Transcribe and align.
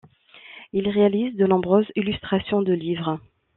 Il 0.73 0.89
réalise 0.89 1.35
de 1.35 1.45
nombreuses 1.45 1.91
illustrations 1.95 2.63
de 2.63 2.73
livres. 2.73 3.19